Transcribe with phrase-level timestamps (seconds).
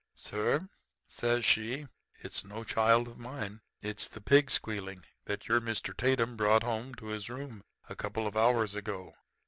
[0.15, 0.67] "'Sir,'
[1.05, 1.87] says she,
[2.21, 3.61] 'it's no child of mine.
[3.83, 5.95] It's the pig squealing that your friend Mr.
[5.95, 9.13] Tatum brought home to his room a couple of hours ago.